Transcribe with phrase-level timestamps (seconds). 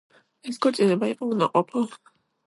[0.51, 1.83] ეს ქორწინება იყო უნაყოფო.